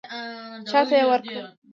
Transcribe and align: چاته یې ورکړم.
چاته 0.69 0.95
یې 0.99 1.05
ورکړم. 1.09 1.45